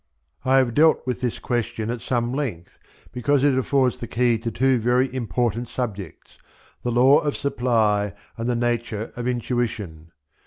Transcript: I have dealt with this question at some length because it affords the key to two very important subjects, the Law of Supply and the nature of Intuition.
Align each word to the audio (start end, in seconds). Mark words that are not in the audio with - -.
I 0.43 0.57
have 0.57 0.73
dealt 0.73 1.05
with 1.05 1.21
this 1.21 1.37
question 1.37 1.91
at 1.91 2.01
some 2.01 2.33
length 2.33 2.79
because 3.11 3.43
it 3.43 3.55
affords 3.55 3.99
the 3.99 4.07
key 4.07 4.39
to 4.39 4.49
two 4.49 4.79
very 4.79 5.13
important 5.13 5.67
subjects, 5.69 6.39
the 6.81 6.91
Law 6.91 7.19
of 7.19 7.37
Supply 7.37 8.15
and 8.35 8.49
the 8.49 8.55
nature 8.55 9.13
of 9.15 9.27
Intuition. 9.27 10.11